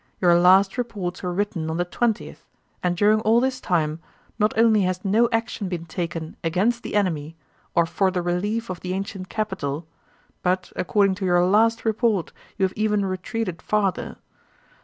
Your 0.19 0.33
last 0.33 0.79
reports 0.79 1.21
were 1.21 1.31
written 1.31 1.69
on 1.69 1.77
the 1.77 1.85
twentieth, 1.85 2.43
and 2.81 2.97
during 2.97 3.19
all 3.21 3.39
this 3.39 3.61
time 3.61 3.99
not 4.39 4.51
only 4.57 4.81
has 4.81 5.05
no 5.05 5.29
action 5.31 5.69
been 5.69 5.85
taken 5.85 6.35
against 6.43 6.81
the 6.81 6.95
enemy 6.95 7.35
or 7.75 7.85
for 7.85 8.09
the 8.09 8.23
relief 8.23 8.71
of 8.71 8.79
the 8.79 8.93
ancient 8.95 9.29
capital, 9.29 9.85
but 10.41 10.73
according 10.75 11.13
to 11.21 11.25
your 11.25 11.45
last 11.45 11.85
report 11.85 12.33
you 12.57 12.63
have 12.65 12.73
even 12.75 13.05
retreated 13.05 13.61
farther. 13.61 14.17